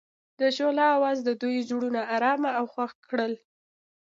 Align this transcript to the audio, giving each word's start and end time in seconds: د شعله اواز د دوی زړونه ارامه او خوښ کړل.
د 0.39 0.41
شعله 0.55 0.85
اواز 0.97 1.17
د 1.23 1.29
دوی 1.41 1.57
زړونه 1.69 2.01
ارامه 2.15 2.51
او 2.59 2.65
خوښ 2.73 2.91
کړل. 3.07 3.33